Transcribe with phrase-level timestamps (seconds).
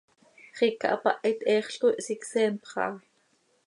[0.57, 2.87] Xiica hapahit heexl coi hsicseenpx aha.